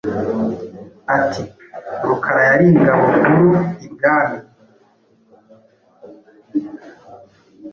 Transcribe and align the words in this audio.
Ati“ 1.17 1.43
Rukara 2.07 2.41
yari 2.49 2.65
ingabo 2.73 3.03
nkuru 3.15 3.41
i 3.87 3.87
Bwami, 3.93 4.39